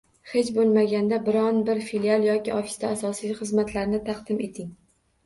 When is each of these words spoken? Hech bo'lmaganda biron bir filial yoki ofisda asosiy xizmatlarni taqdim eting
Hech 0.29 0.47
bo'lmaganda 0.53 1.19
biron 1.27 1.59
bir 1.67 1.81
filial 1.89 2.25
yoki 2.29 2.53
ofisda 2.61 2.89
asosiy 2.95 3.35
xizmatlarni 3.43 4.01
taqdim 4.09 4.43
eting 4.49 4.73